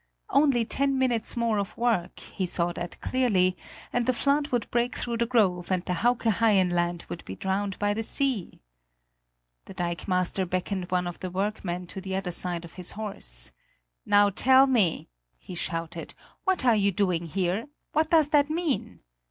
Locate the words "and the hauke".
5.69-6.23